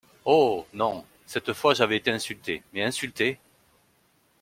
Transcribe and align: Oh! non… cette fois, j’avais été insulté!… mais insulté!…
Oh! 0.25 0.65
non… 0.73 1.05
cette 1.27 1.53
fois, 1.53 1.75
j’avais 1.75 1.97
été 1.97 2.09
insulté!… 2.09 2.63
mais 2.73 2.81
insulté!… 2.81 3.39